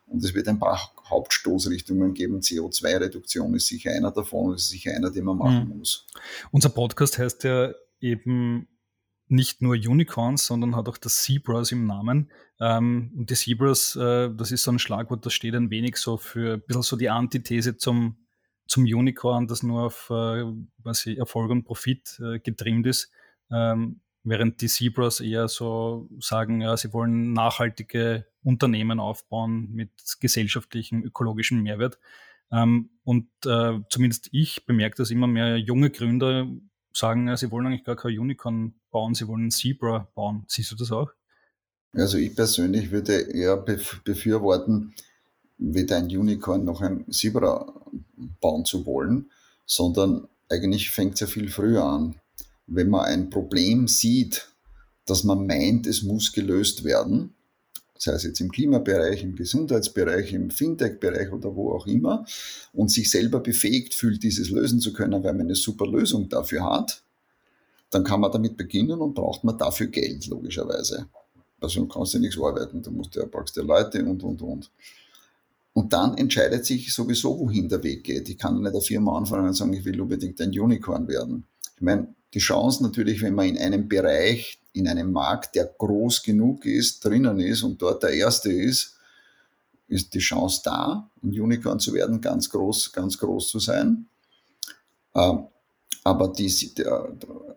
[0.06, 2.40] Und es wird ein paar Hauptstoßrichtungen geben.
[2.40, 5.78] CO2-Reduktion ist sicher einer davon, das ist sicher einer, den man machen mhm.
[5.78, 6.06] muss.
[6.50, 8.68] Unser Podcast heißt ja eben
[9.32, 12.30] nicht nur Unicorns, sondern hat auch das Zebras im Namen.
[12.60, 16.16] Ähm, und die Zebras, äh, das ist so ein Schlagwort, das steht ein wenig so
[16.16, 18.16] für ein bisschen so die Antithese zum,
[18.66, 20.44] zum Unicorn, das nur auf äh,
[20.78, 23.10] was Erfolg und Profit äh, getrimmt ist.
[23.50, 29.90] Ähm, während die Zebras eher so sagen, ja, sie wollen nachhaltige Unternehmen aufbauen mit
[30.20, 31.98] gesellschaftlichem, ökologischem Mehrwert.
[32.52, 36.46] Ähm, und äh, zumindest ich bemerke, dass immer mehr junge Gründer
[36.96, 40.44] sagen, ja, sie wollen eigentlich gar kein Unicorn bauen, sie wollen ein Zebra bauen.
[40.48, 41.10] Siehst du das auch?
[41.92, 44.94] Also ich persönlich würde eher befürworten,
[45.58, 47.72] weder ein Unicorn noch ein Zebra
[48.40, 49.30] bauen zu wollen,
[49.66, 52.14] sondern eigentlich fängt es ja viel früher an
[52.66, 54.48] wenn man ein Problem sieht,
[55.06, 57.34] dass man meint, es muss gelöst werden,
[58.02, 62.24] sei es jetzt im Klimabereich, im Gesundheitsbereich, im Fintech-Bereich oder wo auch immer,
[62.72, 66.64] und sich selber befähigt fühlt, dieses lösen zu können, weil man eine super Lösung dafür
[66.64, 67.02] hat,
[67.90, 71.06] dann kann man damit beginnen und braucht man dafür Geld, logischerweise.
[71.60, 74.70] Also kannst du nichts arbeiten, du musst ja, brauchst ja Leute und, und, und.
[75.74, 78.28] Und dann entscheidet sich sowieso, wohin der Weg geht.
[78.28, 81.44] Ich kann nicht der Firma anfangen und sagen, ich will unbedingt ein Unicorn werden.
[81.76, 86.22] Ich meine, die Chance natürlich, wenn man in einem Bereich, in einem Markt, der groß
[86.22, 88.96] genug ist, drinnen ist und dort der Erste ist,
[89.88, 94.06] ist die Chance da, ein Unicorn zu werden, ganz groß, ganz groß zu sein.
[95.14, 95.46] Ähm,
[96.04, 96.52] aber die,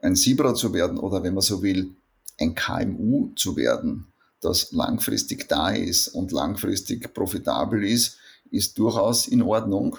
[0.02, 1.96] ein Sibra zu werden oder wenn man so will,
[2.40, 4.08] ein KMU zu werden,
[4.42, 8.18] das langfristig da ist und langfristig profitabel ist,
[8.52, 9.98] ist durchaus in Ordnung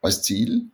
[0.00, 0.66] als Ziel.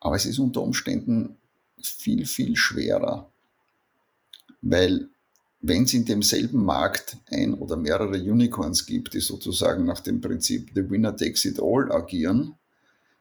[0.00, 1.36] Aber es ist unter Umständen
[1.80, 3.30] viel, viel schwerer.
[4.62, 5.08] Weil
[5.60, 10.70] wenn es in demselben Markt ein oder mehrere Unicorns gibt, die sozusagen nach dem Prinzip
[10.74, 12.54] The Winner Takes It All agieren,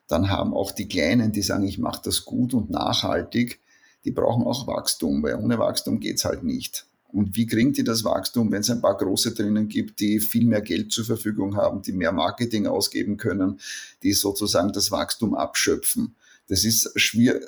[0.08, 3.60] dann haben auch die Kleinen, die sagen, ich mache das gut und nachhaltig,
[4.06, 6.86] die brauchen auch Wachstum, weil ohne Wachstum geht es halt nicht.
[7.10, 10.46] Und wie kriegen die das Wachstum, wenn es ein paar große drinnen gibt, die viel
[10.46, 13.60] mehr Geld zur Verfügung haben, die mehr Marketing ausgeben können,
[14.04, 16.16] die sozusagen das Wachstum abschöpfen?
[16.48, 17.44] Das ist schwierig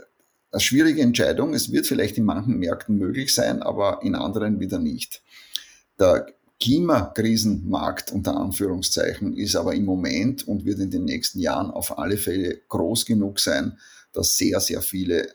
[0.51, 1.53] eine schwierige Entscheidung.
[1.53, 5.21] Es wird vielleicht in manchen Märkten möglich sein, aber in anderen wieder nicht.
[5.99, 6.27] Der
[6.59, 12.17] Klimakrisenmarkt unter Anführungszeichen ist aber im Moment und wird in den nächsten Jahren auf alle
[12.17, 13.77] Fälle groß genug sein,
[14.11, 15.29] dass sehr, sehr viele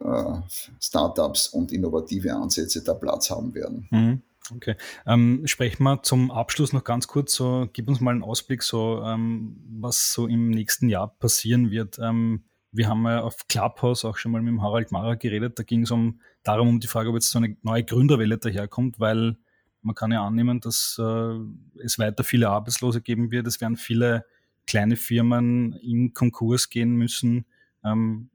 [0.00, 0.34] äh,
[0.80, 3.86] Startups und innovative Ansätze da Platz haben werden.
[3.90, 4.22] Mhm.
[4.56, 4.76] Okay.
[5.06, 7.34] Ähm, sprechen wir zum Abschluss noch ganz kurz.
[7.34, 11.98] So, gib uns mal einen Ausblick, so ähm, was so im nächsten Jahr passieren wird.
[11.98, 12.44] Ähm,
[12.74, 15.58] wir haben ja auf Clubhouse auch schon mal mit dem Harald Mara geredet.
[15.58, 18.98] Da ging es um, darum um die Frage, ob jetzt so eine neue Gründerwelle daherkommt,
[18.98, 19.36] weil
[19.82, 21.38] man kann ja annehmen, dass äh,
[21.82, 23.46] es weiter viele Arbeitslose geben wird.
[23.46, 24.26] Es werden viele
[24.66, 27.44] kleine Firmen in Konkurs gehen müssen.
[27.84, 28.30] Ähm,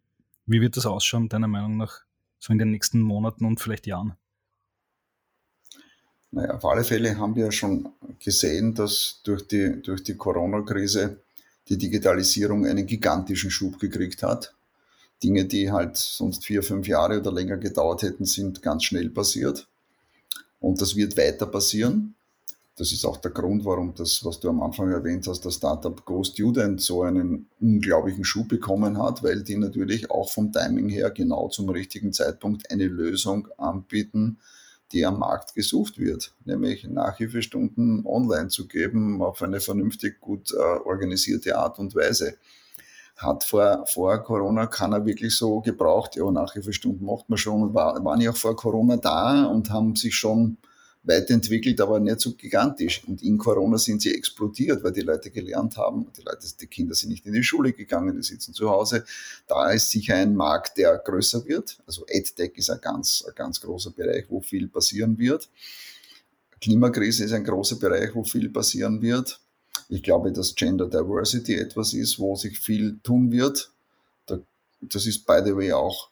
[0.45, 2.01] wie wird das ausschauen, deiner Meinung nach,
[2.39, 4.13] so in den nächsten Monaten und vielleicht Jahren?
[6.31, 7.89] Naja, auf alle Fälle haben wir schon
[8.23, 11.23] gesehen, dass durch die, durch die Corona-Krise
[11.69, 14.53] die Digitalisierung einen gigantischen Schub gekriegt hat.
[15.23, 19.67] Dinge, die halt sonst vier, fünf Jahre oder länger gedauert hätten, sind ganz schnell passiert.
[20.59, 22.15] Und das wird weiter passieren.
[22.79, 26.05] Das ist auch der Grund, warum das, was du am Anfang erwähnt hast, das Startup
[26.05, 31.11] Go Student so einen unglaublichen Schub bekommen hat, weil die natürlich auch vom Timing her
[31.11, 34.37] genau zum richtigen Zeitpunkt eine Lösung anbieten,
[34.91, 40.57] die am Markt gesucht wird, nämlich Nachhilfestunden online zu geben auf eine vernünftig gut äh,
[40.57, 42.37] organisierte Art und Weise
[43.19, 46.15] hat vor, vor Corona keiner wirklich so gebraucht.
[46.15, 50.15] Ja, Nachhilfestunden macht man schon, war, waren ja auch vor Corona da und haben sich
[50.15, 50.57] schon
[51.03, 53.03] weiterentwickelt, aber nicht so gigantisch.
[53.07, 56.93] Und in Corona sind sie explodiert, weil die Leute gelernt haben, die Leute, die Kinder
[56.93, 59.05] sind nicht in die Schule gegangen, die sitzen zu Hause.
[59.47, 61.77] Da ist sicher ein Markt, der größer wird.
[61.85, 65.49] Also EdTech ist ein ganz, ein ganz großer Bereich, wo viel passieren wird.
[66.61, 69.39] Klimakrise ist ein großer Bereich, wo viel passieren wird.
[69.87, 73.71] Ich glaube, dass Gender Diversity etwas ist, wo sich viel tun wird.
[74.81, 76.09] Das ist, by the way, auch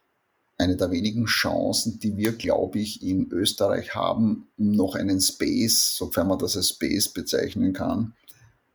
[0.58, 5.96] eine der wenigen Chancen, die wir, glaube ich, in Österreich haben, um noch einen Space,
[5.96, 8.14] sofern man das als Space bezeichnen kann,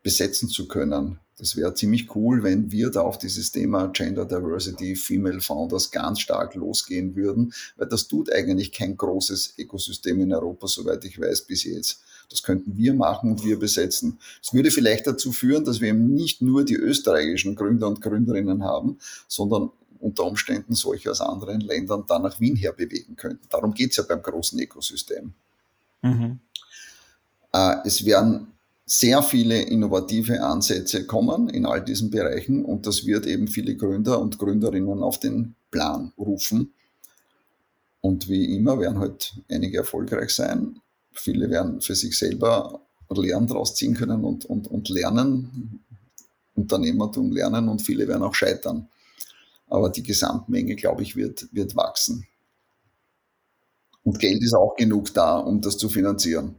[0.03, 1.19] besetzen zu können.
[1.39, 6.21] Das wäre ziemlich cool, wenn wir da auf dieses Thema Gender Diversity, Female Founders ganz
[6.21, 11.47] stark losgehen würden, weil das tut eigentlich kein großes Ökosystem in Europa, soweit ich weiß,
[11.47, 12.03] bis jetzt.
[12.31, 14.19] Das könnten wir machen und wir besetzen.
[14.41, 18.63] Es würde vielleicht dazu führen, dass wir eben nicht nur die österreichischen Gründer und Gründerinnen
[18.63, 19.71] haben, sondern
[20.03, 23.47] unter Umständen solche aus anderen Ländern dann nach Wien her bewegen könnten.
[23.51, 25.33] Darum geht es ja beim großen Ökosystem.
[26.03, 26.41] Mhm.
[27.53, 28.49] Äh, es werden
[28.85, 34.21] sehr viele innovative Ansätze kommen in all diesen Bereichen und das wird eben viele Gründer
[34.21, 36.75] und Gründerinnen auf den Plan rufen.
[38.01, 40.81] Und wie immer werden halt einige erfolgreich sein,
[41.13, 42.81] viele werden für sich selber
[43.15, 45.81] Lehren daraus ziehen können und, und, und lernen,
[46.55, 48.89] Unternehmertum lernen und viele werden auch scheitern.
[49.73, 52.27] Aber die Gesamtmenge, glaube ich, wird, wird wachsen.
[54.03, 56.57] Und Geld ist auch genug da, um das zu finanzieren.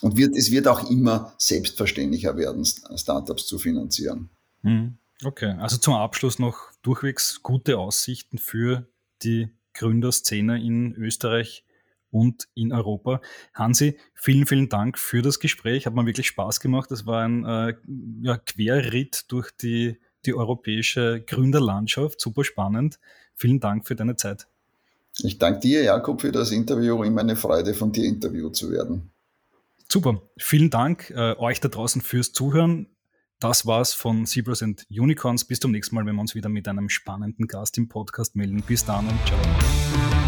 [0.00, 4.30] Und wird, es wird auch immer selbstverständlicher werden, Startups zu finanzieren.
[4.62, 4.98] Hm.
[5.22, 8.88] Okay, also zum Abschluss noch durchwegs gute Aussichten für
[9.22, 11.64] die Gründerszene in Österreich
[12.10, 13.20] und in Europa.
[13.54, 15.86] Hansi, vielen, vielen Dank für das Gespräch.
[15.86, 16.90] Hat mir wirklich Spaß gemacht.
[16.90, 17.74] Das war ein äh,
[18.22, 22.20] ja, Querritt durch die, die europäische Gründerlandschaft.
[22.20, 22.98] Super spannend.
[23.34, 24.46] Vielen Dank für deine Zeit.
[25.22, 27.02] Ich danke dir, Jakob, für das Interview.
[27.04, 29.10] Immer eine Freude, von dir interviewt zu werden.
[29.88, 30.22] Super.
[30.36, 32.88] Vielen Dank äh, euch da draußen fürs Zuhören.
[33.40, 35.44] Das war's von Zebras and Unicorns.
[35.44, 38.62] Bis zum nächsten Mal, wenn wir uns wieder mit einem spannenden Gast im Podcast melden.
[38.66, 40.23] Bis dann und ciao.